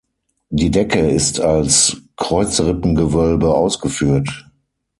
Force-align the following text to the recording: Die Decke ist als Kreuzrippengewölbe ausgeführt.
Die 0.49 0.71
Decke 0.71 1.11
ist 1.11 1.39
als 1.41 1.95
Kreuzrippengewölbe 2.17 3.53
ausgeführt. 3.53 4.49